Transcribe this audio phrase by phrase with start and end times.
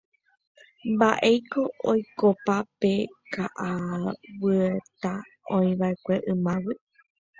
[0.93, 2.93] mba'éiko oikopa pe
[3.33, 5.13] ka'aguyeta
[5.55, 6.75] oĩva'ekue ymágui